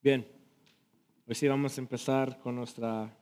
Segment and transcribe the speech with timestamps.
[0.00, 0.24] Bien,
[1.26, 3.12] hoy sí vamos a empezar con nuestra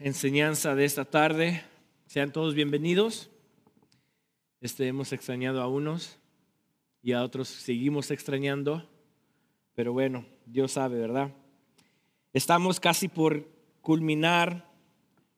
[0.00, 1.62] enseñanza de esta tarde.
[2.06, 3.30] Sean todos bienvenidos.
[4.60, 6.18] Este, hemos extrañado a unos
[7.00, 8.90] y a otros seguimos extrañando,
[9.76, 11.32] pero bueno, Dios sabe, ¿verdad?
[12.32, 13.48] Estamos casi por
[13.82, 14.68] culminar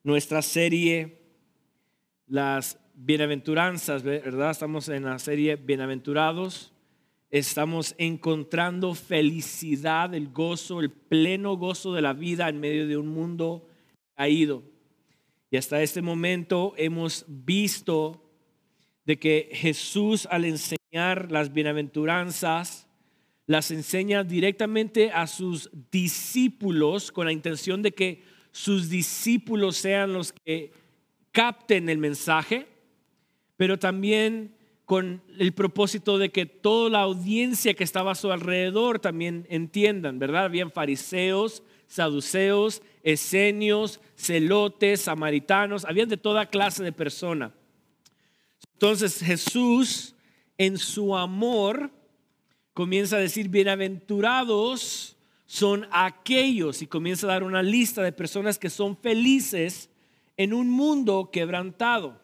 [0.02, 1.20] nuestra serie,
[2.26, 4.52] las bienaventuranzas, ¿verdad?
[4.52, 6.73] Estamos en la serie Bienaventurados
[7.30, 13.08] estamos encontrando felicidad, el gozo, el pleno gozo de la vida en medio de un
[13.08, 13.68] mundo
[14.14, 14.62] caído.
[15.50, 18.24] Y hasta este momento hemos visto
[19.04, 22.88] de que Jesús al enseñar las bienaventuranzas,
[23.46, 30.32] las enseña directamente a sus discípulos con la intención de que sus discípulos sean los
[30.32, 30.72] que
[31.32, 32.66] capten el mensaje,
[33.56, 34.53] pero también
[34.84, 40.18] con el propósito de que toda la audiencia que estaba a su alrededor también entiendan,
[40.18, 40.44] ¿verdad?
[40.44, 47.54] Habían fariseos, saduceos, esenios, celotes, samaritanos, habían de toda clase de persona.
[48.74, 50.14] Entonces Jesús,
[50.58, 51.90] en su amor,
[52.74, 58.70] comienza a decir, bienaventurados son aquellos, y comienza a dar una lista de personas que
[58.70, 59.88] son felices
[60.36, 62.20] en un mundo quebrantado.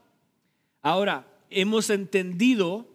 [0.83, 2.89] Ahora, hemos entendido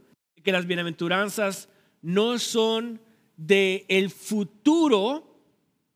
[0.43, 1.69] que las bienaventuranzas
[2.01, 3.01] no son
[3.37, 5.39] de el futuro,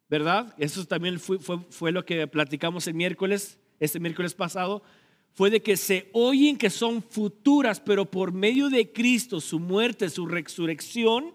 [0.09, 0.53] ¿verdad?
[0.57, 4.81] Eso también fue, fue, lo que platicamos el miércoles, este miércoles pasado,
[5.33, 10.09] fue de que se oyen que son futuras, pero por medio de Cristo, su muerte,
[10.09, 11.33] su resurrección,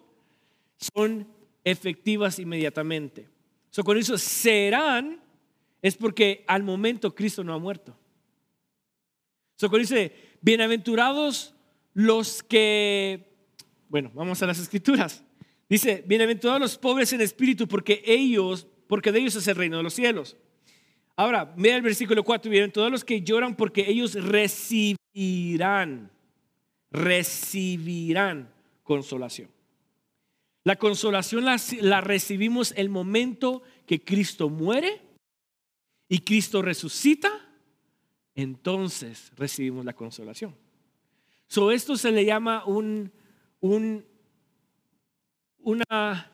[0.77, 1.27] son
[1.63, 3.29] efectivas inmediatamente.
[3.71, 5.21] So, con eso serán,
[5.81, 7.97] es porque al momento Cristo no ha muerto.
[9.57, 9.95] So, con eso
[10.45, 11.55] bienaventurados
[11.95, 13.33] los que,
[13.89, 15.25] bueno, vamos a las escrituras.
[15.71, 19.83] Dice, bienaventurados los pobres en espíritu, porque ellos, porque de ellos es el reino de
[19.83, 20.37] los cielos.
[21.17, 26.11] Ahora, mira el versículo 4, bienaventurados los que lloran, porque ellos recibirán,
[26.91, 28.53] recibirán
[28.83, 29.49] consolación.
[30.63, 35.01] La consolación la, la recibimos el momento que Cristo muere
[36.07, 37.31] y Cristo resucita
[38.35, 40.55] entonces recibimos la consolación.
[41.47, 43.13] So, esto se le llama un,
[43.61, 44.05] un,
[45.59, 46.33] una,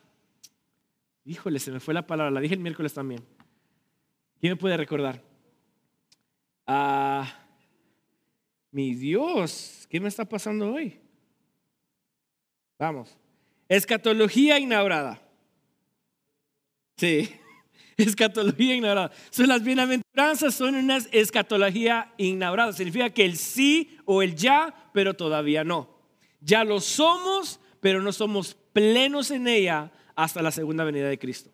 [1.25, 3.22] híjole, se me fue la palabra, la dije el miércoles también.
[4.41, 5.22] ¿Quién me puede recordar?
[6.66, 7.47] Ah,
[8.71, 10.99] mi Dios, ¿qué me está pasando hoy?
[12.78, 13.17] Vamos.
[13.69, 15.21] Escatología inaugurada.
[16.97, 17.31] Sí.
[18.03, 19.12] Escatología inaugurada.
[19.31, 22.72] Son las bienaventuranzas, son una escatología inaugurada.
[22.72, 25.88] Significa que el sí o el ya, pero todavía no.
[26.41, 31.50] Ya lo somos, pero no somos plenos en ella hasta la segunda venida de Cristo.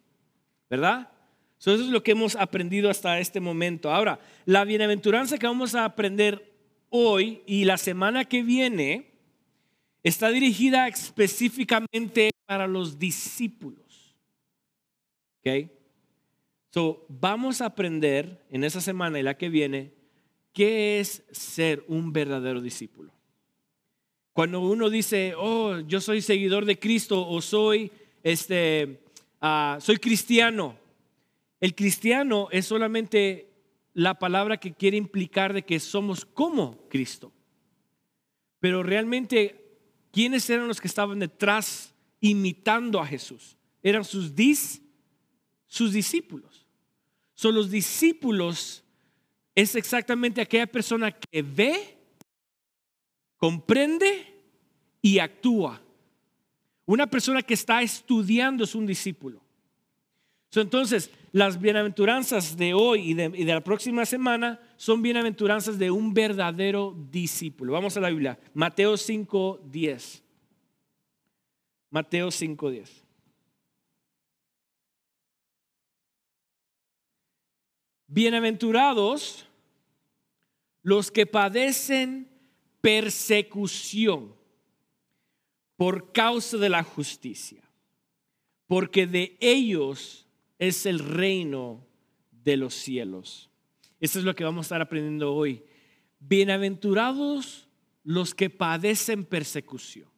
[0.68, 1.10] ¿Verdad?
[1.58, 3.90] eso es lo que hemos aprendido hasta este momento.
[3.90, 6.52] Ahora, la bienaventuranza que vamos a aprender
[6.90, 9.12] hoy y la semana que viene
[10.02, 14.16] está dirigida específicamente para los discípulos.
[16.76, 17.06] ¿Ok?
[17.08, 19.92] vamos a aprender en esa semana y la que viene
[20.52, 23.12] qué es ser un verdadero discípulo.
[24.32, 27.90] Cuando uno dice, oh, yo soy seguidor de Cristo o soy,
[28.22, 29.00] este,
[29.40, 30.76] ah, soy cristiano,
[31.60, 33.50] el cristiano es solamente
[33.94, 37.32] la palabra que quiere implicar de que somos como Cristo.
[38.60, 39.78] Pero realmente,
[40.12, 43.56] ¿quiénes eran los que estaban detrás imitando a Jesús?
[43.82, 44.82] Eran sus, dis,
[45.66, 46.55] sus discípulos.
[47.36, 48.82] Son los discípulos,
[49.54, 51.98] es exactamente aquella persona que ve,
[53.36, 54.34] comprende
[55.02, 55.80] y actúa.
[56.86, 59.42] Una persona que está estudiando es un discípulo.
[60.54, 66.96] entonces, las bienaventuranzas de hoy y de, la próxima semana son bienaventuranzas de un verdadero
[67.10, 67.74] discípulo.
[67.74, 70.22] Vamos a la Biblia, Mateo 5, 10.
[71.90, 72.70] Mateo 5,
[78.08, 79.46] Bienaventurados
[80.82, 82.28] los que padecen
[82.80, 84.34] persecución
[85.76, 87.62] por causa de la justicia,
[88.66, 90.26] porque de ellos
[90.58, 91.84] es el reino
[92.30, 93.50] de los cielos.
[93.98, 95.64] Eso es lo que vamos a estar aprendiendo hoy.
[96.20, 97.68] Bienaventurados
[98.04, 100.08] los que padecen persecución.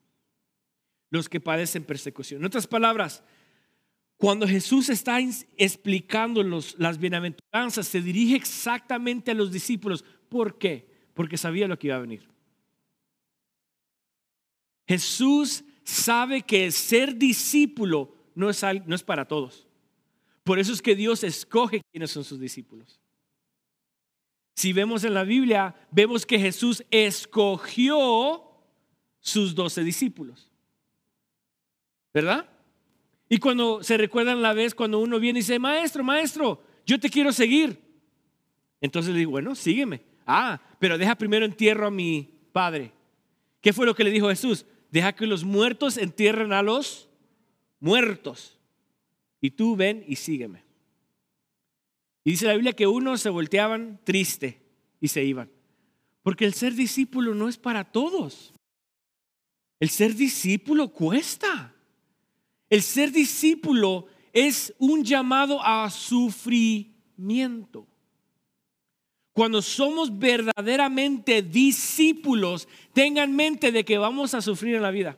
[1.09, 2.41] Los que padecen persecución.
[2.41, 3.23] En otras palabras,
[4.19, 5.17] cuando Jesús está
[5.55, 6.43] explicando
[6.77, 10.03] las bienaventuranzas, se dirige exactamente a los discípulos.
[10.27, 10.91] ¿Por qué?
[11.13, 12.27] Porque sabía lo que iba a venir.
[14.85, 19.65] Jesús sabe que ser discípulo no es, no es para todos.
[20.43, 22.99] Por eso es que Dios escoge quiénes son sus discípulos.
[24.53, 28.43] Si vemos en la Biblia, vemos que Jesús escogió
[29.21, 30.51] sus doce discípulos.
[32.13, 32.49] ¿Verdad?
[33.29, 37.09] Y cuando se recuerdan la vez cuando uno viene y dice, maestro, maestro, yo te
[37.09, 37.79] quiero seguir.
[38.81, 40.01] Entonces le digo, bueno, sígueme.
[40.25, 42.91] Ah, pero deja primero entierro a mi padre.
[43.61, 44.65] ¿Qué fue lo que le dijo Jesús?
[44.91, 47.07] Deja que los muertos entierren a los
[47.79, 48.57] muertos.
[49.41, 50.63] Y tú ven y sígueme.
[52.23, 54.61] Y dice la Biblia que unos se volteaban triste
[54.99, 55.51] y se iban.
[56.23, 58.53] Porque el ser discípulo no es para todos.
[59.79, 61.73] El ser discípulo cuesta.
[62.69, 67.87] El ser discípulo es un llamado a sufrimiento.
[69.33, 75.17] Cuando somos verdaderamente discípulos, tengan mente de que vamos a sufrir en la vida.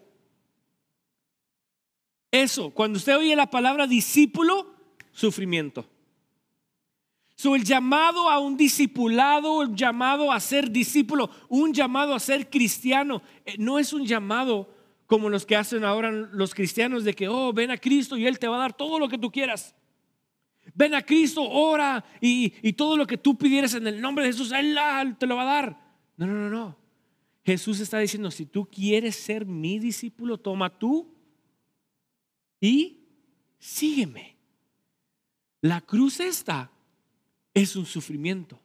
[2.29, 4.73] Eso, cuando usted oye la palabra discípulo,
[5.11, 5.89] sufrimiento.
[7.35, 12.49] So, el llamado a un discipulado, el llamado a ser discípulo, un llamado a ser
[12.49, 14.69] cristiano, eh, no es un llamado
[15.11, 18.39] como los que hacen ahora los cristianos de que, oh, ven a Cristo y Él
[18.39, 19.75] te va a dar todo lo que tú quieras.
[20.73, 24.53] Ven a Cristo, ora y, todo lo que tú pidieras en el nombre de Jesús,
[24.53, 24.73] Él
[25.19, 25.97] te lo va a dar.
[26.15, 26.77] No, no, no, no.
[27.43, 31.13] Jesús está diciendo, si tú quieres ser mi discípulo, toma tú
[32.61, 33.01] y
[33.59, 34.37] sígueme.
[35.59, 36.71] La cruz esta
[37.53, 38.61] es un sufrimiento.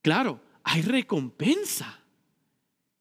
[0.00, 2.01] Claro, hay recompensa.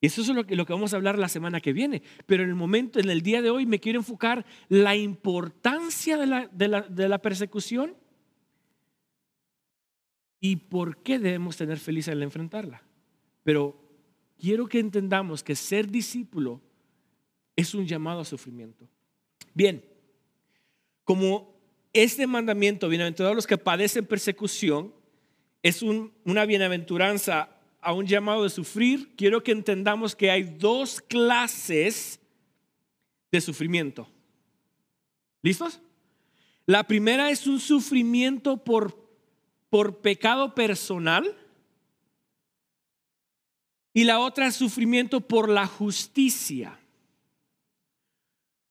[0.02, 2.02] Eso es lo que, lo que vamos a hablar la semana que viene.
[2.26, 6.26] Pero en el momento, en el día de hoy, me quiero enfocar la importancia de
[6.26, 7.96] la, de la, persecución
[10.40, 12.82] y por qué debemos tener feliz al enfrentarla.
[13.44, 13.80] Pero
[14.40, 16.60] quiero que entendamos que ser discípulo
[17.56, 18.88] es un llamado a sufrimiento.
[19.54, 19.86] Bien,
[21.04, 21.62] como
[21.94, 24.96] este mandamiento, bienaventurados los que padecen persecución,
[25.62, 32.20] es una bienaventuranza a un llamado de sufrir, quiero que entendamos que hay dos clases
[33.32, 34.08] de sufrimiento.
[35.42, 35.82] ¿Listos?
[36.68, 38.96] La primera es un sufrimiento por,
[39.70, 41.36] por pecado personal
[43.94, 46.78] y la otra es sufrimiento por la justicia.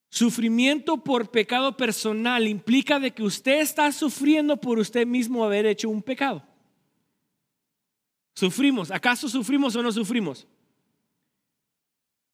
[0.08, 5.88] Sufrimiento por pecado personal implica de que usted está sufriendo por usted mismo haber hecho
[5.88, 6.49] un pecado.
[8.34, 8.90] Sufrimos.
[8.90, 10.46] ¿Acaso sufrimos o no sufrimos?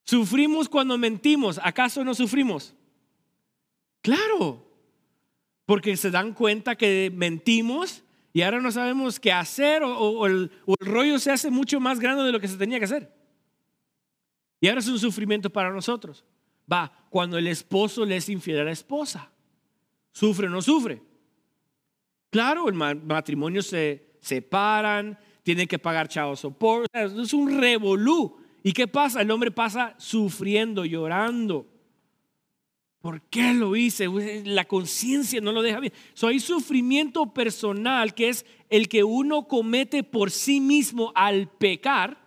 [0.05, 1.61] Sufrimos cuando mentimos.
[1.63, 2.75] ¿Acaso no sufrimos?
[4.03, 4.65] Claro.
[5.65, 10.87] Porque se dan cuenta que mentimos y ahora no sabemos qué hacer o, el, el
[10.87, 13.13] rollo se hace mucho más grande de lo que se tenía que hacer.
[14.61, 16.25] Y ahora es un sufrimiento para nosotros.
[16.71, 19.31] Va, cuando el esposo le es infiel a la esposa.
[20.13, 21.03] ¿Sufre o no sufre?
[22.31, 27.05] Claro, el matrimonio se separan, tienen que pagar soporte.
[27.05, 28.37] Es un revolú.
[28.65, 29.21] ¿Y qué pasa?
[29.21, 31.69] El hombre pasa sufriendo, llorando.
[33.01, 34.09] ¿Por qué lo hice?
[34.45, 35.93] La conciencia no lo deja bien.
[36.15, 42.19] So, hay sufrimiento personal que es el que uno comete por sí mismo al pecar,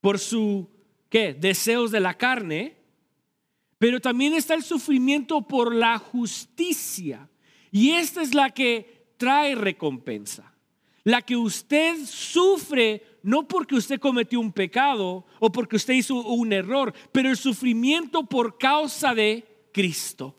[0.00, 0.70] por su
[1.08, 1.34] ¿qué?
[1.34, 2.76] deseos de la carne,
[3.78, 7.28] pero también está el sufrimiento por la justicia.
[7.72, 10.53] Y esta es la que trae recompensa
[11.04, 16.52] la que usted sufre no porque usted cometió un pecado o porque usted hizo un
[16.52, 20.36] error, pero el sufrimiento por causa de Cristo.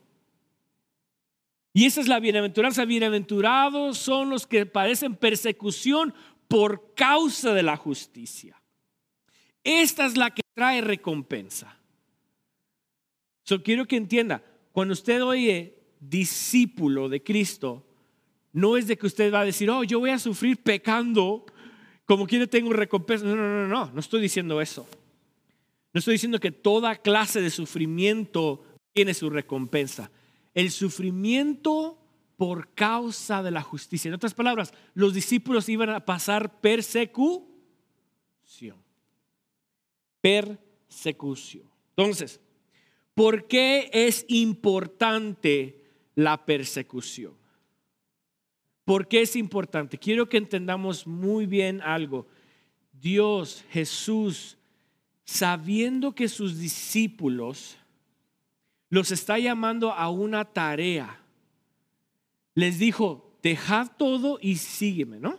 [1.72, 2.84] Y esa es la bienaventuranza.
[2.84, 6.14] Bienaventurados son los que padecen persecución
[6.48, 8.60] por causa de la justicia.
[9.62, 11.78] Esta es la que trae recompensa.
[13.42, 14.42] So, quiero que entienda,
[14.72, 17.85] cuando usted oye discípulo de Cristo,
[18.56, 21.44] no es de que usted va a decir, oh, yo voy a sufrir pecando,
[22.06, 23.26] como quiere tengo recompensa.
[23.26, 24.88] No, no, no, no, no estoy diciendo eso.
[25.92, 30.10] No estoy diciendo que toda clase de sufrimiento tiene su recompensa.
[30.54, 31.98] El sufrimiento
[32.38, 34.08] por causa de la justicia.
[34.08, 37.52] En otras palabras, los discípulos iban a pasar persecución.
[40.22, 41.64] Persecución.
[41.94, 42.40] Entonces,
[43.12, 45.84] ¿por qué es importante
[46.14, 47.34] la persecución?
[48.86, 49.98] ¿Por qué es importante?
[49.98, 52.28] Quiero que entendamos muy bien algo.
[52.92, 54.56] Dios, Jesús,
[55.24, 57.76] sabiendo que sus discípulos
[58.88, 61.20] los está llamando a una tarea,
[62.54, 65.36] les dijo, dejad todo y sígueme, ¿no?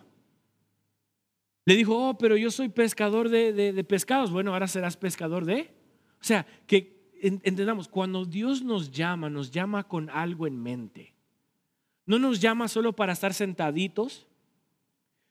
[1.63, 4.29] Le dijo, oh, pero yo soy pescador de, pescados.
[4.29, 5.73] Bueno, ahora serás pescador de...
[6.19, 11.16] O sea, que entendamos, cuando Dios nos llama, nos llama con algo en mente.
[12.07, 14.25] No nos llama solo para estar sentaditos.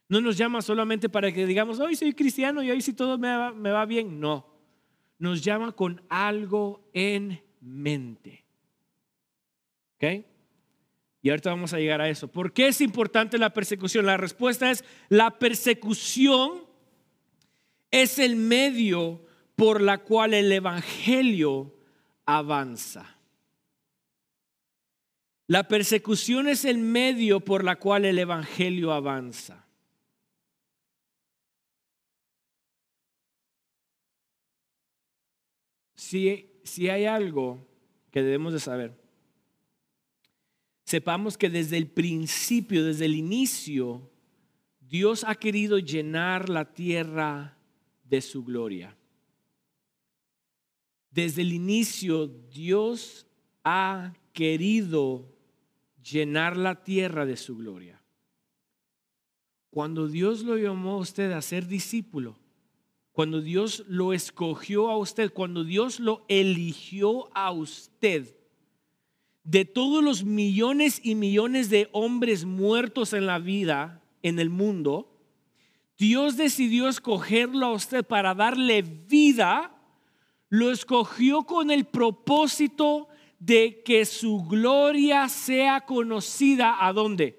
[0.08, 3.34] No nos llama solamente para que digamos, hoy soy cristiano y hoy sí todo me
[3.36, 4.20] va, me va bien.
[4.20, 4.46] No,
[5.18, 8.44] nos llama con algo en mente.
[9.96, 10.24] ¿Ok?
[11.22, 12.28] Y ahorita vamos a llegar a eso.
[12.28, 14.06] ¿Por qué es importante la persecución?
[14.06, 16.60] La respuesta es, la persecución
[17.90, 19.24] es el medio
[19.56, 21.74] por la cual el Evangelio
[22.26, 23.15] avanza.
[25.48, 29.64] La persecución es el medio por la cual el Evangelio avanza.
[35.94, 37.64] Si, si hay algo
[38.10, 39.00] que debemos de saber,
[40.84, 44.10] sepamos que desde el principio, desde el inicio,
[44.80, 47.56] Dios ha querido llenar la tierra
[48.04, 48.96] de su gloria.
[51.10, 53.26] Desde el inicio, Dios
[53.64, 55.35] ha querido
[56.10, 58.02] llenar la tierra de su gloria.
[59.70, 62.38] Cuando Dios lo llamó a usted a ser discípulo,
[63.12, 68.36] cuando Dios lo escogió a usted, cuando Dios lo eligió a usted,
[69.42, 75.16] de todos los millones y millones de hombres muertos en la vida, en el mundo,
[75.96, 79.72] Dios decidió escogerlo a usted para darle vida,
[80.48, 87.38] lo escogió con el propósito de que su gloria sea conocida a dónde?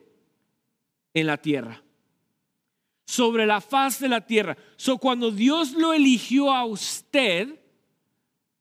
[1.13, 1.83] En la tierra.
[3.05, 4.57] Sobre la faz de la tierra.
[4.75, 7.59] So cuando Dios lo eligió a usted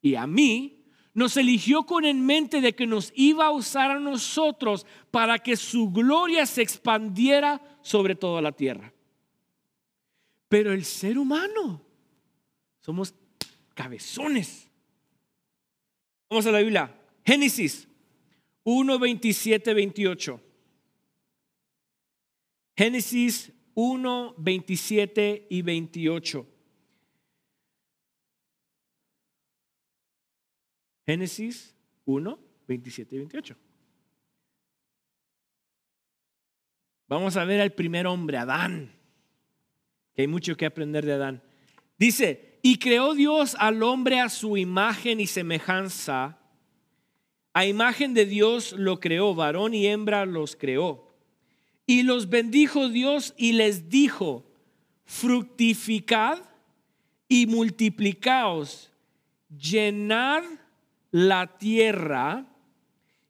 [0.00, 0.84] y a mí,
[1.16, 5.56] nos eligió con en mente de que nos iba a usar a nosotros para que
[5.56, 8.92] su gloria se expandiera sobre toda la tierra.
[10.48, 11.80] Pero el ser humano
[12.80, 13.14] somos
[13.74, 14.68] cabezones.
[16.28, 16.94] Vamos a la Biblia.
[17.26, 17.88] Génesis
[18.62, 20.40] 1, 27, 28.
[22.76, 26.46] Génesis 1, 27 y 28.
[31.04, 33.56] Génesis 1, 27 y 28.
[37.08, 38.92] Vamos a ver al primer hombre, Adán,
[40.14, 41.42] que hay mucho que aprender de Adán.
[41.98, 46.40] Dice, y creó Dios al hombre a su imagen y semejanza
[47.56, 51.10] a imagen de Dios lo creó, varón y hembra los creó.
[51.86, 54.44] Y los bendijo Dios y les dijo,
[55.06, 56.42] fructificad
[57.28, 58.92] y multiplicaos,
[59.48, 60.42] llenad
[61.10, 62.44] la tierra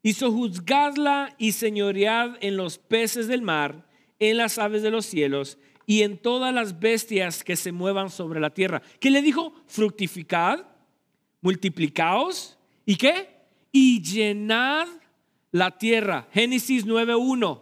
[0.03, 3.87] y sojuzgadla y señoread en los peces del mar,
[4.19, 8.41] en las aves de los cielos y en todas las bestias que se muevan sobre
[8.41, 8.81] la tierra.
[8.99, 9.53] ¿Qué le dijo?
[9.67, 10.65] Fructificad,
[11.39, 13.36] multiplicaos y qué?
[13.77, 14.87] Y llenad
[15.51, 16.27] la tierra.
[16.33, 17.61] Génesis 9.1.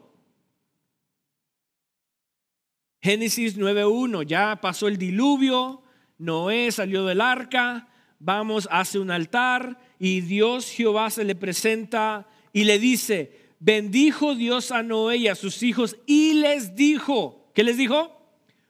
[3.02, 5.84] Génesis 9.1, ya pasó el diluvio,
[6.18, 12.64] Noé salió del arca, vamos, hace un altar y Dios Jehová se le presenta y
[12.64, 17.76] le dice, bendijo Dios a Noé y a sus hijos y les dijo, ¿qué les
[17.76, 18.18] dijo?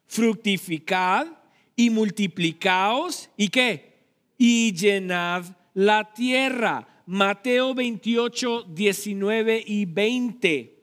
[0.08, 1.28] Fructificad
[1.76, 3.94] y multiplicaos y qué?
[4.40, 6.95] Y llenad la tierra.
[7.06, 10.76] Mateo 28, 19 y 20.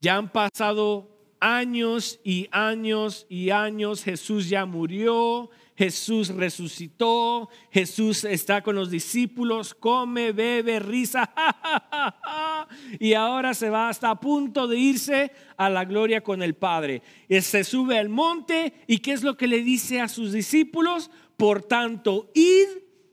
[0.00, 4.04] Ya han pasado años y años y años.
[4.04, 11.32] Jesús ya murió, Jesús resucitó, Jesús está con los discípulos, come, bebe, risa,
[13.00, 17.02] y ahora se va hasta a punto de irse a la gloria con el Padre.
[17.28, 21.10] Y se sube al monte y ¿qué es lo que le dice a sus discípulos?
[21.38, 22.68] Por tanto, id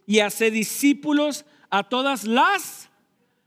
[0.06, 2.90] y hace discípulos a todas las,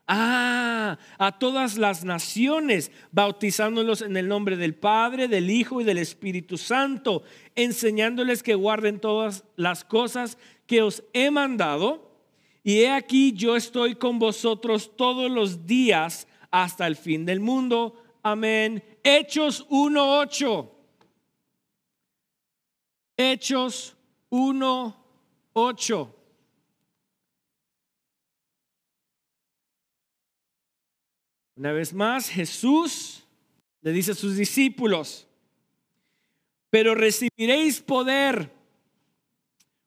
[0.06, 5.98] ah, a todas las naciones, bautizándolos en el nombre del Padre, del Hijo y del
[5.98, 7.22] Espíritu Santo,
[7.54, 12.10] enseñándoles que guarden todas las cosas que os he mandado.
[12.62, 18.02] Y he aquí yo estoy con vosotros todos los días hasta el fin del mundo.
[18.22, 18.84] Amén.
[19.02, 20.68] Hechos 1.8.
[23.16, 23.96] Hechos
[24.30, 26.19] 1.8.
[31.60, 33.22] Una vez más, Jesús
[33.82, 35.28] le dice a sus discípulos,
[36.70, 38.50] pero recibiréis poder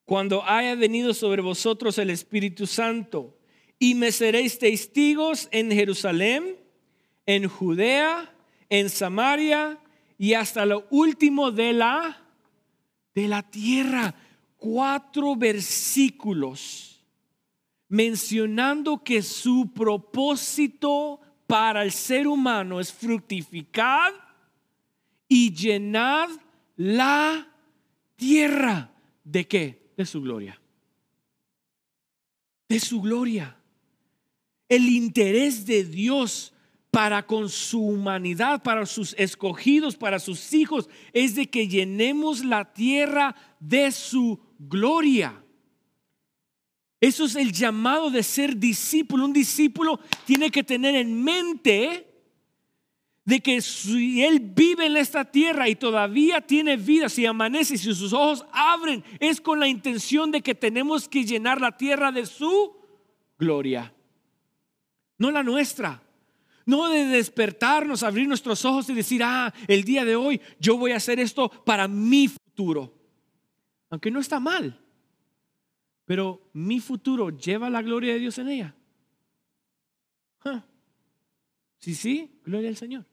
[0.06, 3.36] cuando haya venido sobre vosotros el Espíritu Santo
[3.80, 6.58] y me seréis testigos en Jerusalén,
[7.25, 8.32] en Judea,
[8.70, 9.80] en Samaria
[10.20, 12.24] y hasta lo último de la
[13.15, 14.13] de la tierra.
[14.58, 17.03] Cuatro versículos
[17.88, 24.14] mencionando que su propósito para el ser humano es fructificar
[25.28, 26.30] y llenar
[26.76, 27.48] la
[28.16, 28.92] tierra.
[29.24, 29.92] ¿De qué?
[29.98, 30.60] De su gloria.
[32.70, 33.58] De su gloria.
[34.70, 36.54] El interés de Dios
[36.90, 42.72] para con su humanidad, para sus escogidos, para sus hijos, es de que llenemos la
[42.72, 45.43] tierra de su gloria.
[47.03, 49.25] Eso es el llamado de ser discípulo.
[49.25, 52.07] Un discípulo tiene que tener en mente
[53.25, 57.93] de que si Él vive en esta tierra y todavía tiene vida, si amanece, si
[57.93, 62.25] sus ojos abren, es con la intención de que tenemos que llenar la tierra de
[62.25, 62.74] su
[63.38, 63.93] gloria,
[65.17, 66.01] no la nuestra.
[66.65, 70.93] No de despertarnos, abrir nuestros ojos y decir, ah, el día de hoy yo voy
[70.93, 72.93] a hacer esto para mi futuro.
[73.89, 74.79] Aunque no está mal,
[76.05, 78.75] pero mi futuro lleva la gloria de Dios en ella.
[81.79, 83.05] Si sí, gloria al Señor.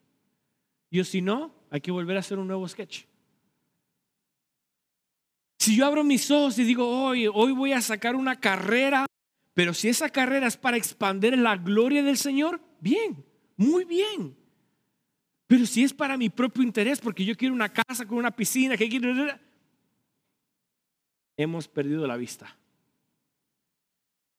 [0.90, 3.04] Y si no, hay que volver a hacer un nuevo sketch.
[5.58, 9.06] Si yo abro mis ojos y digo, hoy, hoy voy a sacar una carrera,
[9.54, 13.24] pero si esa carrera es para expandir la gloria del Señor, bien,
[13.56, 14.36] muy bien.
[15.46, 18.76] Pero si es para mi propio interés, porque yo quiero una casa con una piscina,
[18.76, 19.38] que quiero...
[21.36, 22.56] Hemos perdido la vista.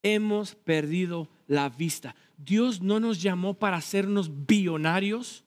[0.04, 2.16] Hemos perdido la vista.
[2.38, 5.44] Dios no nos llamó para hacernos billonarios.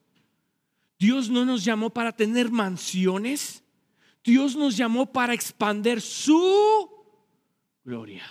[0.98, 3.64] Dios no nos llamó para tener mansiones.
[4.22, 6.88] Dios nos llamó para expander su
[7.84, 8.24] gloria.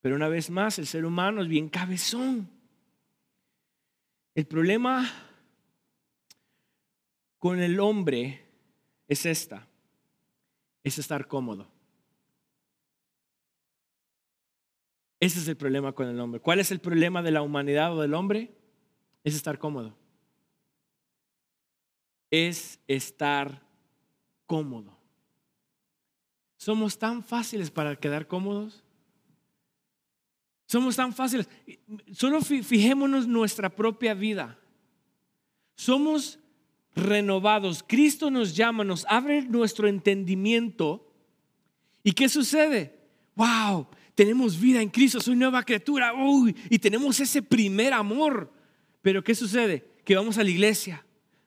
[0.00, 2.48] Pero una vez más, el ser humano es bien cabezón.
[4.34, 5.10] El problema
[7.38, 8.46] con el hombre
[9.08, 9.66] es esta,
[10.82, 11.68] es estar cómodo.
[15.20, 16.40] Ese es el problema con el hombre.
[16.40, 18.52] ¿Cuál es el problema de la humanidad o del hombre?
[19.24, 19.94] Es estar cómodo
[22.30, 23.62] es estar
[24.46, 24.96] cómodo.
[26.56, 28.82] Somos tan fáciles para quedar cómodos.
[30.66, 31.48] Somos tan fáciles.
[32.12, 34.58] Solo fijémonos nuestra propia vida.
[35.76, 36.38] Somos
[36.94, 37.84] renovados.
[37.86, 41.10] Cristo nos llama, nos abre nuestro entendimiento.
[42.02, 42.98] ¿Y qué sucede?
[43.36, 43.86] ¡Wow!
[44.18, 46.12] Tenemos vida en Cristo, soy nueva criatura.
[46.12, 48.52] Uy, y tenemos ese primer amor.
[49.00, 49.92] Pero ¿qué sucede?
[50.04, 51.04] Que vamos a la iglesia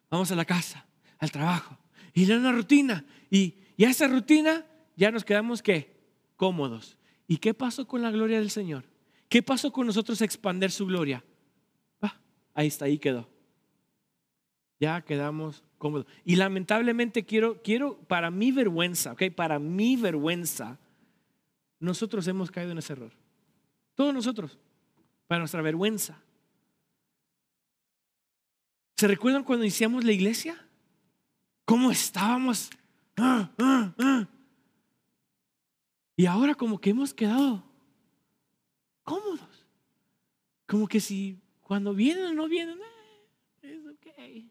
[0.09, 0.85] vamos a la casa,
[1.17, 1.77] al trabajo,
[2.13, 3.03] y a una rutina.
[3.31, 5.97] Y, y a esa rutina ya nos quedamos ¿qué?
[6.35, 6.97] cómodos.
[7.27, 8.83] ¿Y qué pasó con la gloria del Señor?
[9.29, 11.23] ¿Qué pasó con nosotros expander su gloria?
[12.01, 12.19] Ah,
[12.53, 13.29] ahí está, ahí quedó.
[14.79, 16.07] Ya quedamos cómodos.
[16.25, 19.31] Y lamentablemente quiero, quiero, para mi vergüenza, ¿ok?
[19.35, 20.79] Para mi vergüenza,
[21.81, 23.11] nosotros hemos caído en ese error.
[23.95, 24.57] Todos nosotros,
[25.27, 26.21] para nuestra vergüenza.
[28.95, 30.63] ¿Se recuerdan cuando iniciamos la iglesia?
[31.65, 32.69] ¿Cómo estábamos?
[33.17, 34.27] Ah, ah, ah.
[36.15, 37.63] Y ahora como que hemos quedado
[39.03, 39.65] cómodos.
[40.67, 42.77] Como que si cuando vienen o no vienen,
[43.63, 44.45] es ok.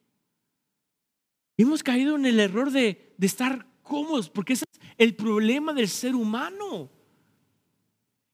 [1.57, 5.89] Hemos caído en el error de, de estar cómodos, porque ese es el problema del
[5.89, 6.91] ser humano.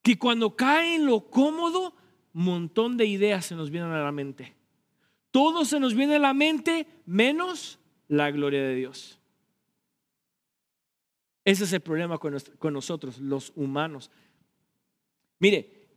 [0.07, 1.92] Que cuando cae en lo cómodo,
[2.33, 4.55] montón de ideas se nos vienen a la mente.
[5.33, 9.19] Todo se nos viene a la mente menos la gloria de Dios.
[11.45, 12.37] Ese es el problema con,
[12.73, 14.12] nosotros, los humanos.
[15.40, 15.88] Mire,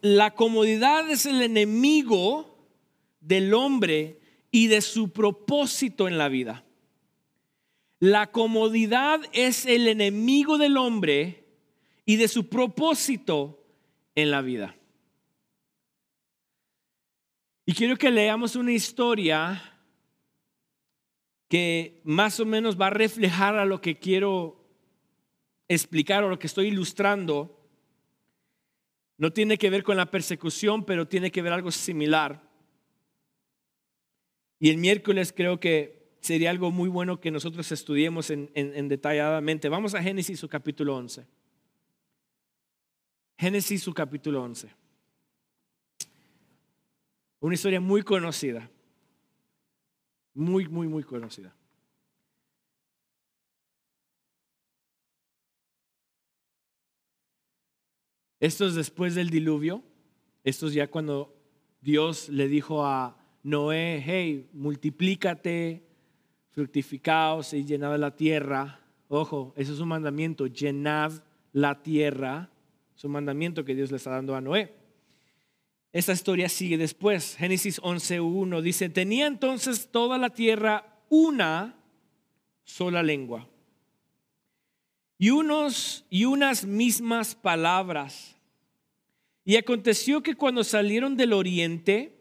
[0.00, 2.68] la comodidad es el enemigo
[3.18, 4.20] del hombre
[4.52, 6.64] y de su propósito en la vida.
[7.98, 11.39] La comodidad es el enemigo del hombre
[12.10, 13.64] y de su propósito
[14.16, 14.74] en la vida.
[17.64, 19.78] Y quiero que leamos una historia
[21.46, 24.68] que más o menos va a reflejar a lo que quiero
[25.68, 27.64] explicar o lo que estoy ilustrando.
[29.16, 32.42] No tiene que ver con la persecución, pero tiene que ver algo similar.
[34.58, 39.68] Y el miércoles creo que sería algo muy bueno que nosotros estudiemos en, detalladamente.
[39.68, 41.38] Vamos a Génesis su capítulo 11.
[43.40, 44.70] Génesis su capítulo 11.
[47.40, 48.70] Una historia muy conocida.
[50.34, 51.56] Muy, muy, muy conocida.
[58.38, 59.82] Esto es después del diluvio.
[60.44, 61.34] Esto es ya cuando
[61.80, 65.82] Dios le dijo a Noé, hey, multiplícate,
[66.50, 68.80] fructificaos y llenad la tierra.
[69.08, 71.24] Ojo, eso es un mandamiento, llenad
[71.54, 72.50] la tierra,
[73.00, 74.74] Es un mandamiento que Dios le está dando a Noé.
[75.90, 77.34] Esta historia sigue después.
[77.34, 81.78] Génesis 11.1 dice, tenía entonces toda la tierra una
[82.62, 83.48] sola lengua
[85.16, 88.36] y, unos, y unas mismas palabras.
[89.46, 92.20] Y aconteció que cuando salieron del oriente,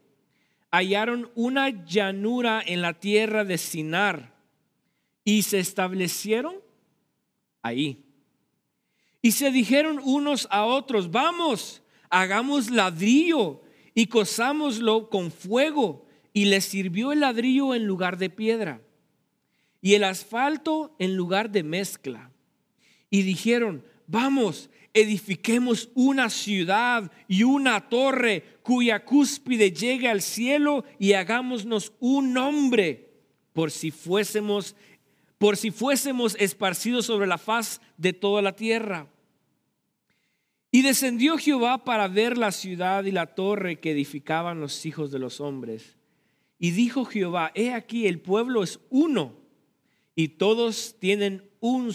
[0.72, 4.34] hallaron una llanura en la tierra de Sinar
[5.26, 6.56] y se establecieron
[7.64, 8.06] ahí.
[9.22, 13.62] Y se dijeron unos a otros, vamos, hagamos ladrillo
[13.94, 16.06] y cosámoslo con fuego.
[16.32, 18.82] Y les sirvió el ladrillo en lugar de piedra
[19.82, 22.32] y el asfalto en lugar de mezcla.
[23.10, 31.14] Y dijeron, vamos, edifiquemos una ciudad y una torre cuya cúspide llegue al cielo y
[31.14, 33.10] hagámonos un nombre
[33.54, 34.76] por si fuésemos
[35.40, 39.08] por si fuésemos esparcidos sobre la faz de toda la tierra.
[40.70, 45.18] Y descendió Jehová para ver la ciudad y la torre que edificaban los hijos de
[45.18, 45.98] los hombres.
[46.60, 49.34] Y dijo Jehová, he aquí el pueblo es uno
[50.14, 51.94] y todos tienen un,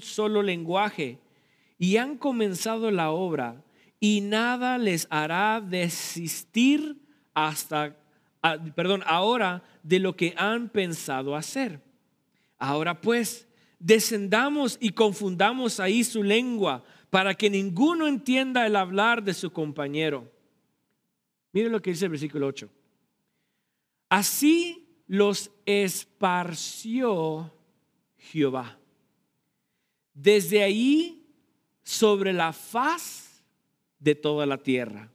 [0.00, 1.18] solo lenguaje
[1.78, 3.62] y han comenzado la obra
[4.00, 6.96] y nada les hará desistir
[7.34, 7.94] hasta,
[8.42, 11.87] ah, perdón, ahora de lo que han pensado hacer.
[12.58, 19.34] Ahora pues, descendamos y confundamos ahí su lengua para que ninguno entienda el hablar de
[19.34, 20.30] su compañero.
[21.52, 22.68] Miren lo que dice el versículo 8.
[24.08, 27.52] Así los esparció
[28.16, 28.78] Jehová.
[30.12, 31.26] Desde ahí
[31.82, 33.42] sobre la faz
[33.98, 35.10] de toda la tierra.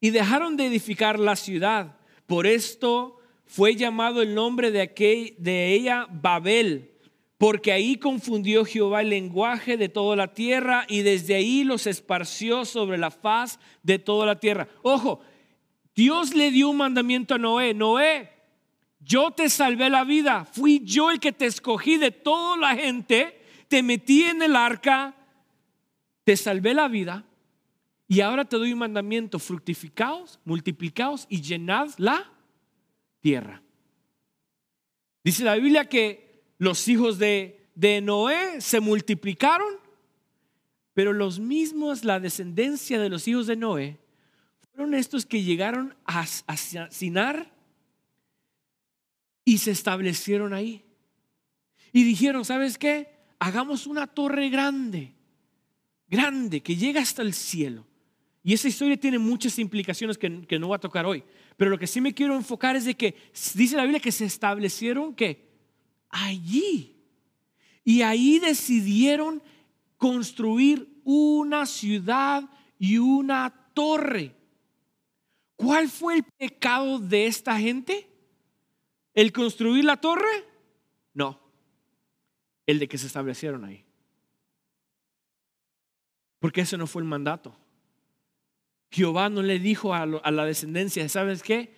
[0.00, 1.98] Y dejaron de edificar la ciudad.
[2.26, 3.19] Por esto
[3.50, 6.92] fue llamado el nombre de, aquel, de ella Babel,
[7.36, 12.64] porque ahí confundió Jehová el lenguaje de toda la tierra y desde ahí los esparció
[12.64, 14.68] sobre la faz de toda la tierra.
[14.82, 15.20] Ojo,
[15.96, 17.74] Dios le dio un mandamiento a Noé.
[17.74, 18.30] Noé,
[19.00, 23.42] yo te salvé la vida, fui yo el que te escogí de toda la gente,
[23.66, 25.16] te metí en el arca,
[26.22, 27.24] te salvé la vida
[28.06, 32.30] y ahora te doy un mandamiento, fructificaos, multiplicaos y llenad la
[33.20, 33.62] tierra.
[35.22, 39.68] Dice la Biblia que los hijos de, de Noé se multiplicaron,
[40.94, 43.98] pero los mismos, la descendencia de los hijos de Noé,
[44.72, 47.54] fueron estos que llegaron a, a Sinar
[49.44, 50.84] y se establecieron ahí.
[51.92, 53.08] Y dijeron, ¿sabes qué?
[53.38, 55.14] Hagamos una torre grande,
[56.08, 57.86] grande, que llega hasta el cielo.
[58.42, 61.24] Y esa historia tiene muchas implicaciones que, que no voy a tocar hoy.
[61.60, 63.14] Pero lo que sí me quiero enfocar es de que
[63.52, 65.46] dice la Biblia que se establecieron que
[66.08, 67.04] allí.
[67.84, 69.42] Y ahí decidieron
[69.98, 74.34] construir una ciudad y una torre.
[75.54, 78.08] ¿Cuál fue el pecado de esta gente?
[79.12, 80.46] ¿El construir la torre?
[81.12, 81.38] No.
[82.64, 83.84] El de que se establecieron ahí.
[86.38, 87.54] Porque ese no fue el mandato.
[88.90, 91.74] Jehová no le dijo a, la descendencia, ¿sabes qué?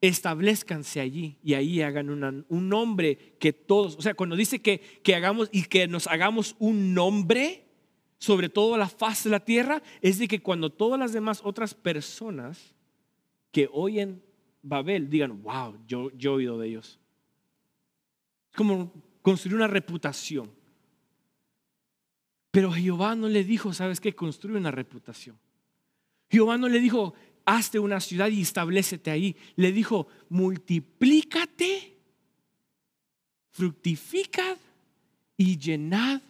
[0.00, 5.48] Establezcanse allí y ahí hagan un nombre que todos, o sea, cuando dice que, hagamos
[5.52, 7.66] y que nos hagamos un nombre
[8.18, 11.74] sobre toda la faz de la tierra, es de que cuando todas las demás otras
[11.74, 12.74] personas
[13.50, 14.22] que oyen
[14.62, 17.00] Babel digan, wow, yo, yo he oído de ellos.
[18.50, 18.92] Es como
[19.22, 20.50] construir una reputación.
[22.50, 24.14] Pero Jehová no le dijo, ¿sabes qué?
[24.14, 25.38] Construye una reputación.
[26.30, 27.14] Jehová no le dijo,
[27.44, 29.36] hazte una ciudad y establecete ahí.
[29.56, 31.96] Le dijo, multiplícate,
[33.50, 34.56] fructificad
[35.36, 36.22] y llenad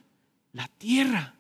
[0.53, 1.35] la tierra.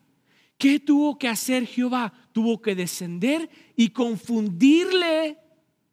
[0.58, 2.12] ¿Qué tuvo que hacer Jehová?
[2.32, 5.38] Tuvo que descender y confundirle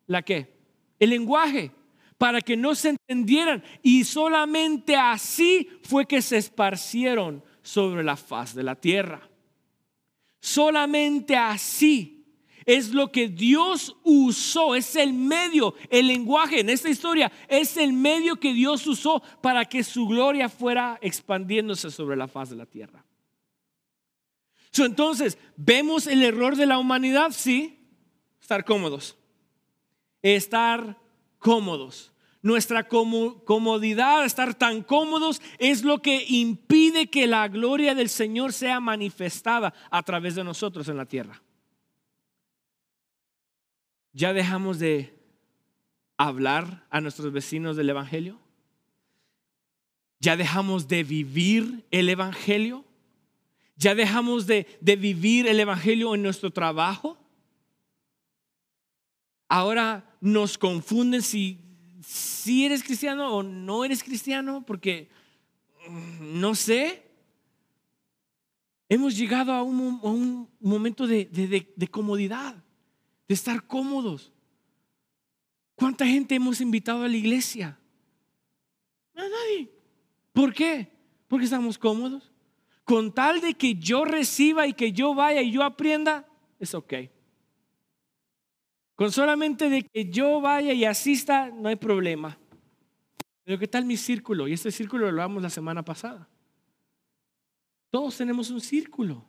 [0.08, 0.54] la qué?
[1.00, 1.72] El lenguaje
[2.18, 8.54] para que no se entendieran y solamente así fue que se esparcieron sobre la faz
[8.54, 9.30] de la tierra.
[10.42, 12.17] Solamente así
[12.68, 17.94] es lo que Dios usó, es el medio, el lenguaje en esta historia, es el
[17.94, 22.66] medio que Dios usó para que su gloria fuera expandiéndose sobre la faz de la
[22.66, 23.04] tierra.
[24.78, 27.32] entonces, ¿vemos el error de la humanidad?
[27.32, 27.80] Sí,
[28.40, 29.18] estar cómodos.
[30.22, 31.00] Estar
[31.40, 32.12] cómodos.
[32.42, 38.82] Nuestra comodidad, estar tan cómodos, es lo que impide que la gloria del Señor sea
[38.82, 41.42] manifestada a través de nosotros en la tierra
[44.14, 45.18] ya dejamos de
[46.18, 48.40] hablar a nuestros vecinos del Evangelio.
[50.20, 52.84] Ya dejamos de vivir el Evangelio.
[53.76, 57.18] ¿Ya dejamos de, de vivir el Evangelio en nuestro trabajo?
[59.48, 61.60] Ahora nos confunden si,
[62.04, 65.10] si eres cristiano o no eres cristiano, porque
[65.88, 67.04] mm, no sé.
[68.90, 72.56] Hemos llegado a un, momento de, de comodidad,
[73.28, 74.32] de estar cómodos.
[75.76, 77.78] ¿Cuánta gente hemos invitado a la iglesia?
[79.16, 79.70] A nadie.
[80.34, 80.92] ¿Por qué?
[81.28, 82.32] Porque estamos cómodos.
[82.84, 86.26] Con tal de que yo reciba y que yo vaya y yo aprenda,
[86.60, 86.94] es ok.
[88.96, 92.40] Con solamente de que yo vaya y asista, no hay problema.
[93.44, 94.48] Pero ¿qué tal mi círculo?
[94.48, 96.28] Y este círculo lo hablamos la semana pasada.
[97.92, 99.24] Todos tenemos un círculo.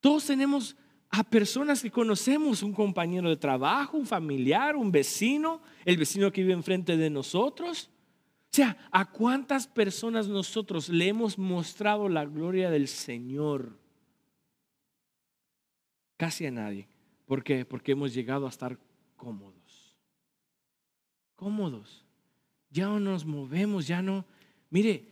[0.00, 0.76] Todos tenemos
[1.16, 6.40] a personas que conocemos, un compañero de trabajo, un familiar, un vecino, el vecino que
[6.40, 7.88] vive enfrente de nosotros.
[8.50, 13.78] O sea, ¿a cuántas personas nosotros le hemos mostrado la gloria del Señor?
[16.16, 16.88] Casi a nadie.
[17.26, 17.64] ¿Por qué?
[17.64, 18.76] Porque hemos llegado a estar
[19.16, 19.96] cómodos.
[21.36, 22.04] Cómodos.
[22.70, 24.24] Ya no nos movemos, ya no.
[24.68, 25.04] Mire,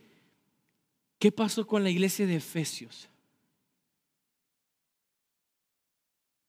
[1.17, 3.09] ¿qué pasó con la iglesia de Efesios?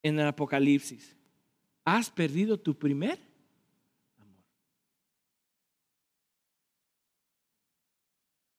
[0.04, 1.16] En el Apocalipsis.
[1.84, 3.18] ¿Has perdido tu primer
[4.18, 4.44] amor?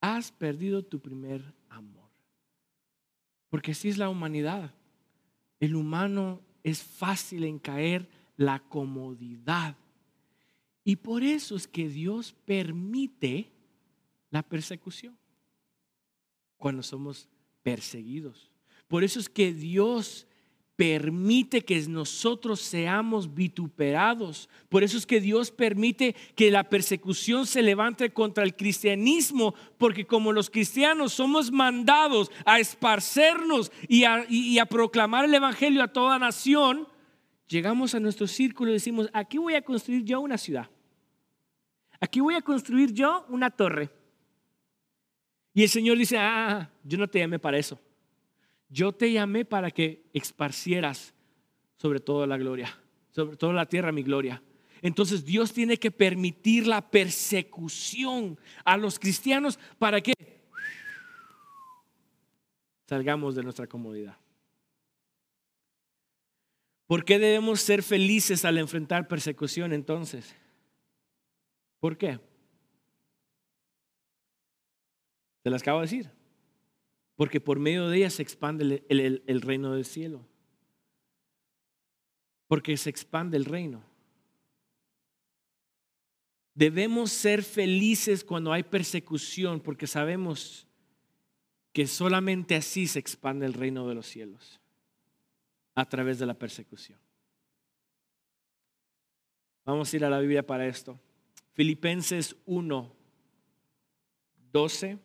[0.01, 2.09] Has perdido tu primer amor.
[3.49, 4.73] Porque así es la humanidad.
[5.59, 9.77] El humano es fácil en caer la comodidad.
[10.83, 13.51] Y por eso es que Dios permite
[14.29, 15.17] la persecución
[16.57, 17.29] cuando somos
[17.63, 18.51] perseguidos.
[18.87, 20.27] Por eso es que Dios
[20.75, 24.49] permite que nosotros seamos vituperados.
[24.69, 30.05] Por eso es que Dios permite que la persecución se levante contra el cristianismo, porque
[30.05, 36.87] como los cristianos somos mandados a esparcernos y a, proclamar el Evangelio a toda nación,
[37.47, 40.69] llegamos a nuestro círculo y decimos, aquí voy a construir yo una ciudad.
[42.01, 43.89] Aquí voy a construir yo una torre.
[45.53, 47.79] Y el Señor dice, ah, yo no te llamé para eso.
[48.69, 51.13] Yo te llamé para que esparcieras
[51.77, 52.77] sobre toda la gloria,
[53.11, 54.41] sobre toda la tierra mi gloria.
[54.81, 60.13] Entonces Dios tiene que permitir la persecución a los cristianos para que
[62.87, 64.17] salgamos de nuestra comodidad.
[66.87, 70.35] ¿Por qué debemos ser felices al enfrentar persecución entonces?
[71.79, 72.19] ¿Por qué?
[75.41, 76.24] Te las acabo de decir
[77.15, 80.27] porque por medio de ella se expande el, reino del cielo.
[82.47, 83.83] Porque se expande el reino.
[86.53, 90.67] Debemos ser felices cuando hay persecución porque sabemos
[91.73, 94.61] que solamente así se expande el reino de los cielos,
[95.73, 96.97] a través de la persecución.
[99.65, 100.97] Vamos a ir a la Biblia para esto.
[101.53, 102.95] Filipenses 1,
[104.53, 104.99] 12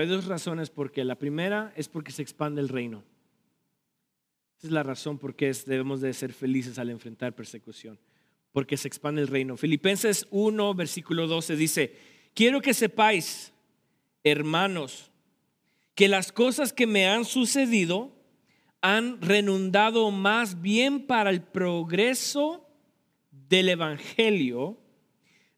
[0.00, 1.04] hay dos razones por qué.
[1.04, 3.04] La primera es porque se expande el reino.
[4.58, 7.98] Esa es la razón por qué debemos de ser felices al enfrentar persecución.
[8.52, 9.56] Porque se expande el reino.
[9.56, 11.96] Filipenses 1, versículo 12 dice,
[12.34, 13.52] quiero que sepáis,
[14.22, 15.10] hermanos,
[15.94, 18.12] que las cosas que me han sucedido
[18.80, 22.68] han renundado más bien para el progreso
[23.30, 24.78] del Evangelio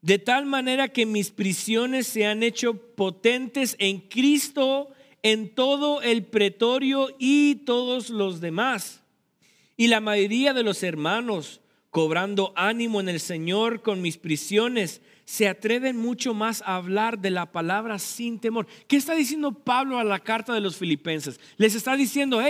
[0.07, 4.87] de tal manera que mis prisiones se han hecho potentes en Cristo,
[5.21, 9.03] en todo el pretorio y todos los demás.
[9.75, 15.49] Y la mayoría de los hermanos, cobrando ánimo en el Señor con mis prisiones, se
[15.49, 18.65] atreven mucho más a hablar de la palabra sin temor.
[18.87, 21.37] ¿Qué está diciendo Pablo a la carta de los filipenses?
[21.57, 22.49] Les está diciendo, hey,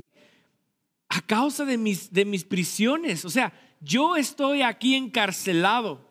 [1.09, 6.06] a causa de mis, de mis prisiones, o sea, yo estoy aquí encarcelado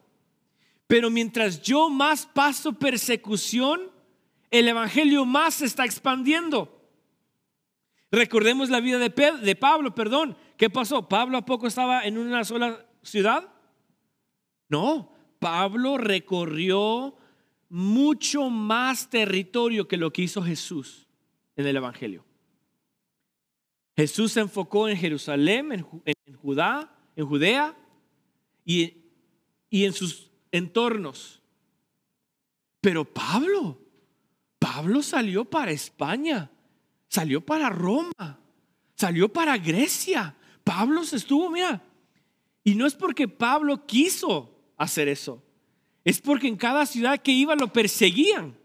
[0.87, 3.91] pero mientras yo más paso persecución,
[4.51, 6.73] el Evangelio más se está expandiendo.
[8.11, 10.37] Recordemos la vida de, de Pablo, perdón.
[10.57, 11.09] ¿Qué pasó?
[11.09, 13.53] ¿Pablo a poco estaba en una sola ciudad?
[14.69, 17.17] No, Pablo recorrió
[17.69, 21.07] mucho más territorio que lo que hizo Jesús
[21.57, 22.25] en el Evangelio.
[23.97, 27.77] Jesús se enfocó en Jerusalén, en, Judá, en Judea
[28.65, 28.95] y,
[29.71, 31.41] y en sus entornos.
[32.81, 33.79] Pero Pablo,
[34.59, 36.51] Pablo salió para España,
[37.09, 38.41] salió para Roma,
[38.95, 40.37] salió para Grecia.
[40.65, 41.83] Pablo se estuvo, mira,
[42.65, 45.43] y no es porque Pablo quiso hacer eso,
[46.05, 48.57] es porque en cada ciudad que iba lo perseguían.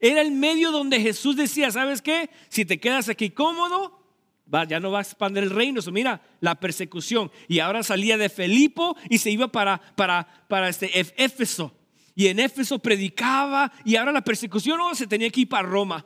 [0.00, 2.28] Era el medio donde Jesús decía, ¿sabes qué?
[2.48, 4.01] Si te quedas aquí cómodo,
[4.68, 5.80] ya no va a expandir el reino.
[5.90, 7.30] mira, la persecución.
[7.48, 11.74] Y ahora salía de Felipo y se iba para, para, para este Éfeso.
[12.14, 16.04] Y en Éfeso predicaba y ahora la persecución no, se tenía que ir para Roma.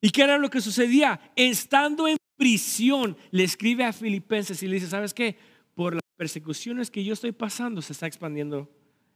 [0.00, 1.32] ¿Y qué era lo que sucedía?
[1.34, 5.38] Estando en prisión, le escribe a Filipenses y le dice, ¿sabes qué?
[5.74, 8.70] Por las persecuciones que yo estoy pasando se está expandiendo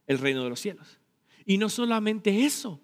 [0.07, 0.99] el reino de los cielos.
[1.45, 2.81] Y no solamente eso,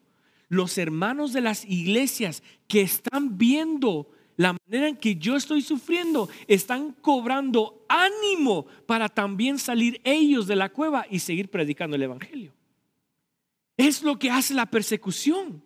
[0.47, 6.29] los hermanos de las iglesias que están viendo la manera en que yo estoy sufriendo,
[6.47, 12.53] están cobrando ánimo para también salir ellos de la cueva y seguir predicando el Evangelio.
[13.75, 15.61] Es lo que hace la persecución.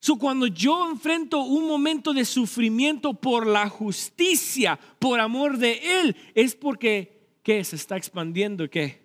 [0.00, 6.14] So, cuando yo enfrento un momento de sufrimiento por la justicia, por amor de Él,
[6.34, 7.64] es porque, ¿qué?
[7.64, 9.00] Se está expandiendo, ¿qué?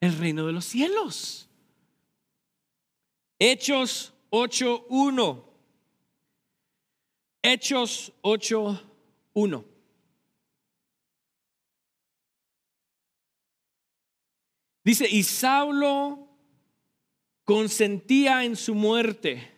[0.00, 1.48] El reino de los cielos.
[3.38, 5.51] Hechos 8.1.
[7.42, 9.64] Hechos 8.1.
[14.84, 16.28] Dice, y Saulo
[17.44, 19.50] consentía en su muerte.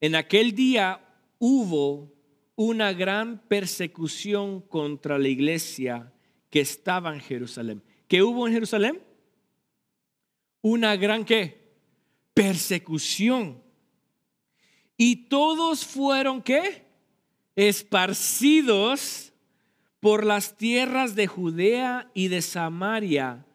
[0.00, 1.04] En aquel día
[1.38, 2.12] hubo
[2.56, 6.12] una gran persecución contra la iglesia
[6.50, 7.82] que estaba en Jerusalén.
[8.06, 9.02] ¿Qué hubo en Jerusalén?
[10.62, 11.60] Una gran qué?
[12.34, 13.62] persecución.
[15.02, 16.84] Y todos fueron qué?
[17.56, 19.32] Esparcidos
[19.98, 23.46] por las tierras de Judea y de Samaria,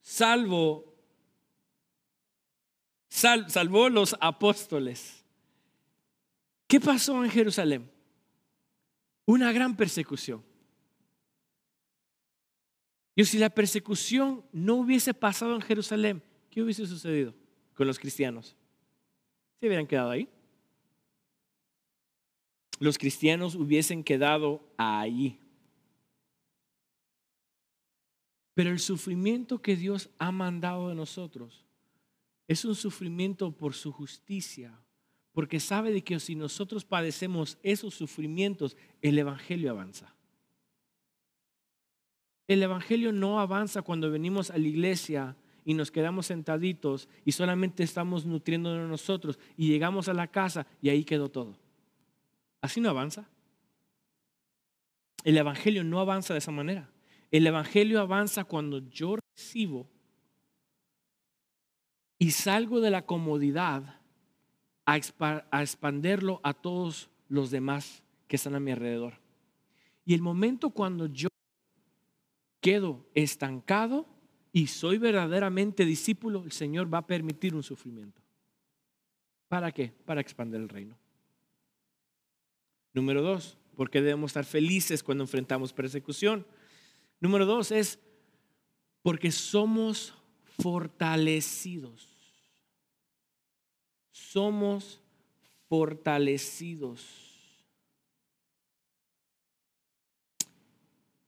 [0.00, 0.92] salvo,
[3.08, 5.24] salvó los apóstoles.
[6.66, 7.88] ¿Qué pasó en Jerusalén?
[9.26, 10.42] Una gran persecución.
[13.14, 17.32] Y si la persecución no hubiese pasado en Jerusalén, ¿Qué hubiese sucedido
[17.74, 18.56] con los cristianos?
[19.60, 20.28] ¿Se hubieran quedado ahí?
[22.78, 25.38] Los cristianos hubiesen quedado ahí.
[28.54, 31.64] Pero el sufrimiento que Dios ha mandado de nosotros
[32.48, 34.78] es un sufrimiento por su justicia,
[35.32, 40.14] porque sabe de que si nosotros padecemos esos sufrimientos, el Evangelio avanza.
[42.46, 47.82] El Evangelio no avanza cuando venimos a la iglesia y nos quedamos sentaditos y solamente
[47.82, 51.58] estamos nutriéndonos nosotros y llegamos a la casa y ahí quedó todo.
[52.60, 53.28] Así no avanza.
[55.24, 56.88] El Evangelio no avanza de esa manera.
[57.32, 59.88] El Evangelio avanza cuando yo recibo
[62.16, 64.00] y salgo de la comodidad
[64.84, 69.14] a, expanderlo a todos los demás que están a mi alrededor.
[70.04, 71.28] Y el momento cuando yo
[72.60, 74.06] quedo estancado,
[74.56, 78.22] y soy verdaderamente discípulo, el Señor va a permitir un sufrimiento.
[79.48, 79.92] ¿Para qué?
[80.06, 80.96] Para expandir el reino.
[82.94, 86.46] Número dos, porque debemos estar felices cuando enfrentamos persecución.
[87.20, 87.98] Número dos es
[89.02, 90.14] porque somos
[90.58, 92.08] fortalecidos.
[94.10, 95.02] Somos
[95.68, 97.04] fortalecidos.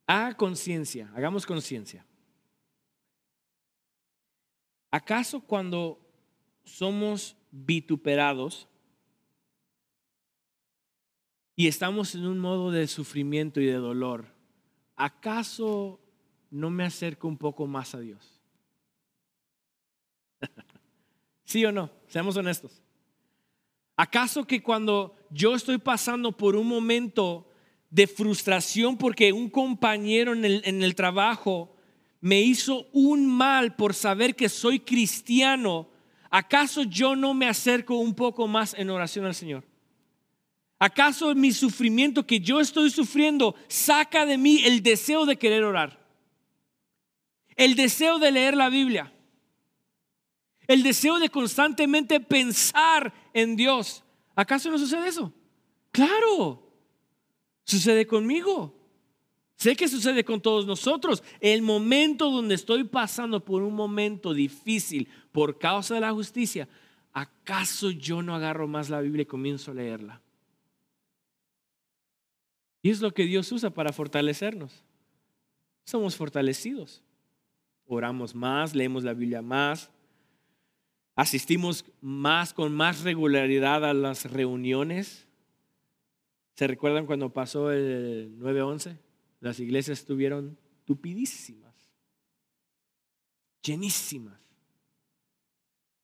[0.07, 2.08] A conciencia, hagamos conciencia.
[4.90, 6.01] ¿Acaso cuando
[6.64, 8.68] somos vituperados
[11.57, 14.27] y estamos en un modo de sufrimiento y de dolor,
[14.96, 16.01] ¿acaso
[16.51, 18.40] no me acerco un poco más a Dios?
[21.44, 21.90] ¿Sí o no?
[22.07, 22.83] Seamos honestos.
[23.96, 27.48] ¿Acaso que cuando yo estoy pasando por un momento
[27.90, 31.74] de frustración porque un compañero en el, trabajo
[32.21, 35.89] me hizo un mal por saber que soy cristiano,
[36.31, 39.65] ¿acaso yo no me acerco un poco más en oración al Señor?
[40.79, 45.99] ¿Acaso mi sufrimiento que yo estoy sufriendo saca de mí el deseo de querer orar?
[47.57, 49.12] El deseo de leer la Biblia.
[50.69, 54.05] El deseo de constantemente pensar en Dios.
[54.37, 55.33] ¿Acaso no sucede eso?
[55.91, 56.71] Claro,
[57.64, 58.78] sucede conmigo.
[59.59, 61.23] Sé que sucede con todos nosotros.
[61.41, 66.69] El momento donde estoy pasando por un momento difícil por causa de la justicia,
[67.13, 70.21] ¿acaso yo no agarro más la Biblia y comienzo a leerla?
[72.83, 74.85] Y es lo que Dios usa para fortalecernos.
[75.85, 77.03] Somos fortalecidos.
[77.87, 79.91] Oramos más, leemos la Biblia más,
[81.17, 85.29] asistimos más con más regularidad a las reuniones
[86.59, 88.97] ¿Se recuerdan cuando pasó el 9-11?
[89.41, 91.74] Las iglesias estuvieron tupidísimas,
[93.62, 94.41] llenísimas.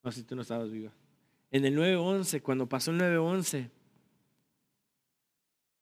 [0.02, 0.92] No, si tú no estabas viva.
[1.50, 3.70] En el 9-11, cuando pasó el 9-11,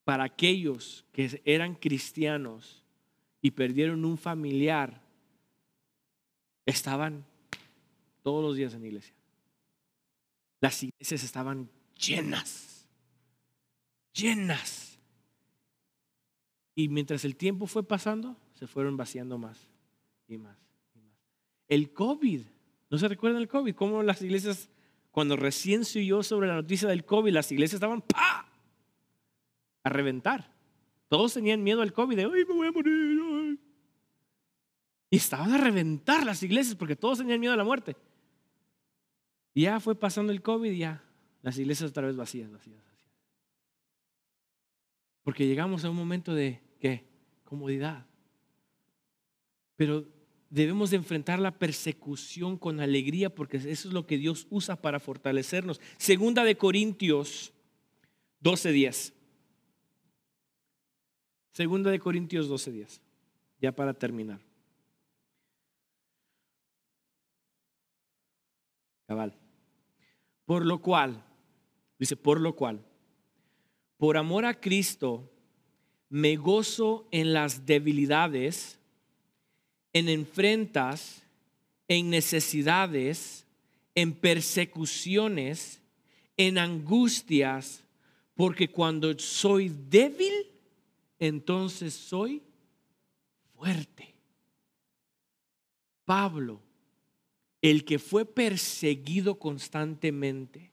[0.05, 2.85] para aquellos que eran cristianos
[3.41, 5.03] y perdieron un familiar,
[6.67, 7.25] estaban
[8.23, 9.15] todos los días en la iglesia.
[10.61, 12.89] Las iglesias estaban llenas,
[14.13, 14.92] llenas.
[16.75, 19.69] Y mientras el tiempo fue pasando, se fueron vaciando más
[20.27, 20.59] y más
[20.95, 21.13] y más.
[21.69, 22.43] El COVID,
[22.91, 23.75] ¿no se recuerdan el COVID?
[23.75, 24.71] Cómo las iglesias,
[25.11, 28.49] cuando recién se oyó sobre la noticia del COVID, las iglesias estaban ¡pa!
[29.83, 30.51] a reventar.
[31.09, 33.59] Todos tenían miedo al COVID, de, ¡ay, me voy a morir!
[35.11, 37.97] Y estaban a reventar las iglesias porque todos tenían miedo a la muerte.
[39.53, 41.05] Y ya fue pasando el COVID y ya
[41.43, 42.92] las iglesias otra vez vacías, vacías.
[45.23, 47.05] Porque llegamos a un momento de, ¿qué?
[47.45, 48.07] Comodidad.
[49.77, 50.07] Pero
[50.51, 55.01] debemos de enfrentar la persecución con alegría porque eso es lo que Dios usa para
[55.01, 55.81] fortalecernos.
[55.97, 57.53] Segunda de Corintios
[58.43, 59.15] 12:10.
[61.53, 63.01] Segunda de Corintios 12:10.
[63.61, 64.41] Ya para terminar.
[69.07, 69.39] Cabal.
[70.45, 71.25] Por lo cual,
[71.99, 72.85] dice, por lo cual,
[74.03, 75.31] por amor a Cristo,
[76.09, 78.77] me gozo en las debilidades,
[79.93, 81.23] en enfrentas,
[81.87, 83.47] en necesidades,
[83.95, 85.81] en persecuciones,
[86.37, 87.85] en angustias,
[88.35, 90.51] porque cuando soy débil,
[91.21, 92.43] entonces soy
[93.55, 94.17] fuerte.
[96.05, 96.61] Pablo
[97.61, 100.73] el que fue perseguido constantemente,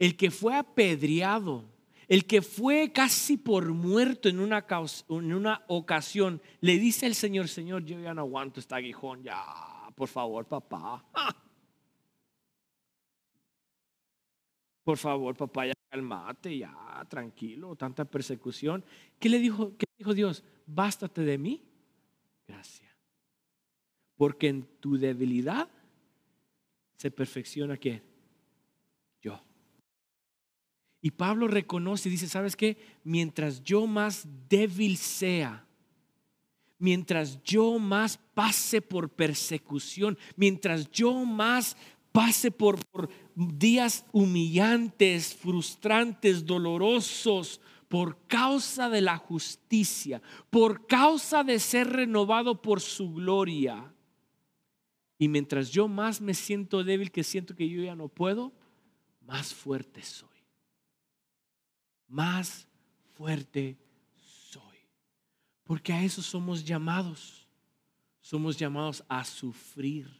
[0.00, 1.77] el que fue apedreado,
[2.08, 4.64] el que fue casi por muerto en una,
[5.68, 9.44] ocasión, le dice al Señor, Señor, yo ya no aguanto este aguijón, ya,
[9.94, 11.04] por favor, papá.
[14.82, 18.82] Por favor, papá, ya calmate, ya, tranquilo, tanta persecución.
[19.18, 20.42] ¿Qué le dijo, qué dijo Dios?
[20.64, 21.62] Bástate de mí.
[22.46, 22.90] Gracias.
[24.16, 25.68] Porque en tu debilidad
[26.96, 28.07] se perfecciona qué?
[31.00, 32.76] Y Pablo reconoce y dice, ¿sabes qué?
[33.04, 35.64] Mientras yo más débil sea,
[36.78, 41.76] mientras yo más pase por persecución, mientras yo más
[42.10, 50.20] pase por, por días humillantes, frustrantes, dolorosos, por causa de la justicia,
[50.50, 53.92] por causa de ser renovado por su gloria,
[55.18, 58.52] y mientras yo más me siento débil, que siento que yo ya no puedo,
[59.26, 60.37] más fuerte soy.
[62.08, 62.66] Más
[63.14, 63.76] fuerte
[64.16, 64.78] soy.
[65.64, 67.46] Porque a eso somos llamados.
[68.20, 70.10] Somos llamados a sufrir,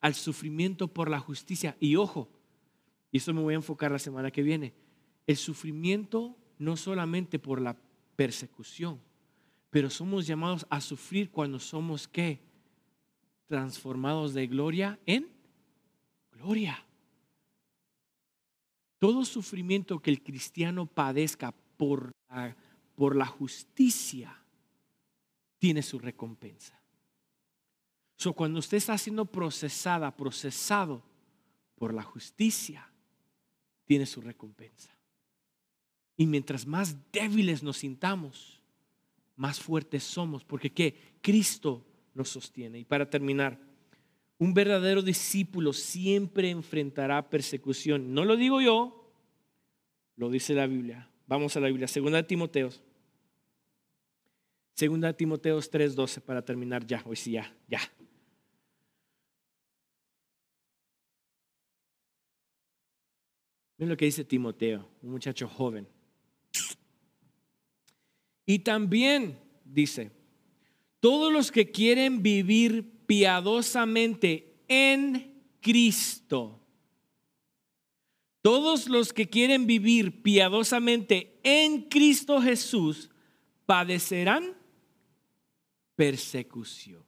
[0.00, 1.76] al sufrimiento por la justicia.
[1.80, 2.28] Y ojo,
[3.10, 4.74] y eso me voy a enfocar la semana que viene,
[5.26, 7.76] el sufrimiento no solamente por la
[8.16, 9.00] persecución,
[9.70, 12.40] pero somos llamados a sufrir cuando somos qué?
[13.48, 15.26] transformados de gloria en
[16.30, 16.84] gloria.
[18.98, 22.56] Todo sufrimiento que el cristiano padezca por la,
[22.96, 24.36] por la justicia
[25.58, 26.80] tiene su recompensa.
[28.16, 31.02] So, cuando usted está siendo procesada, procesado
[31.76, 32.90] por la justicia,
[33.84, 34.90] tiene su recompensa.
[36.16, 38.60] Y mientras más débiles nos sintamos,
[39.36, 40.96] más fuertes somos, porque ¿qué?
[41.22, 42.80] Cristo nos sostiene.
[42.80, 43.60] Y para terminar,
[44.38, 48.14] un verdadero discípulo siempre enfrentará persecución.
[48.14, 49.12] No lo digo yo,
[50.16, 51.10] lo dice la Biblia.
[51.26, 52.80] Vamos a la Biblia, segunda de Timoteos.
[54.74, 57.80] Segunda de Timoteos 3:12 para terminar ya, hoy sí ya, ya.
[63.76, 65.86] Miren lo que dice Timoteo, un muchacho joven.
[68.44, 70.10] Y también dice,
[71.00, 75.32] todos los que quieren vivir piadosamente en
[75.62, 76.60] Cristo,
[78.42, 83.10] todos los que quieren vivir piadosamente en Cristo Jesús
[83.64, 84.54] padecerán
[85.96, 87.02] persecución.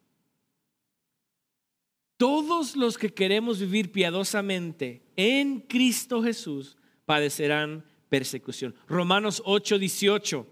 [2.17, 8.75] Todos los que queremos vivir piadosamente en Cristo Jesús padecerán persecución.
[8.89, 10.47] Romanos 8, 18.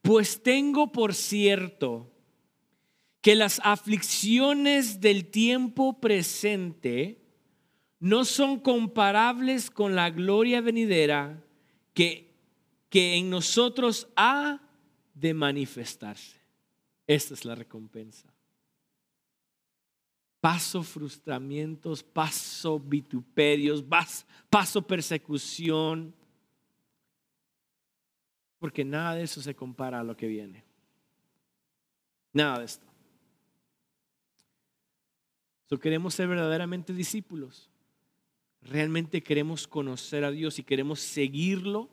[0.00, 2.11] Pues tengo por cierto
[3.22, 7.22] que las aflicciones del tiempo presente
[8.00, 11.40] no son comparables con la gloria venidera
[11.94, 12.34] que,
[12.88, 14.60] que en nosotros ha
[15.14, 16.36] de manifestarse.
[17.06, 18.28] Esta es la recompensa.
[20.40, 23.84] Paso frustramientos, paso vituperios,
[24.50, 26.12] paso persecución,
[28.58, 30.64] porque nada de eso se compara a lo que viene.
[32.32, 32.91] Nada de esto.
[35.72, 37.70] So, queremos ser verdaderamente discípulos.
[38.60, 41.88] Realmente queremos conocer a Dios y queremos seguirlo.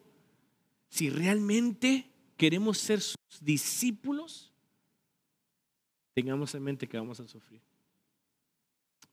[0.89, 4.51] Si realmente queremos ser sus discípulos,
[6.13, 7.61] tengamos en mente que vamos a sufrir.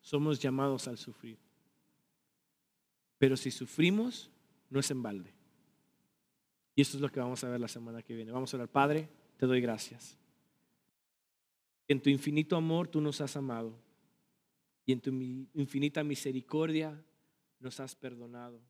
[0.01, 1.39] Somos llamados al sufrir.
[3.19, 4.33] Pero si sufrimos,
[4.69, 5.33] no es en balde.
[6.75, 8.33] Y esto es lo que vamos a ver la semana que viene.
[8.33, 10.19] Vamos a orar, Padre, te doy gracias.
[11.87, 13.86] En tu infinito amor tú nos has amado
[14.87, 17.05] y en tu infinita misericordia
[17.59, 18.63] nos has perdonado.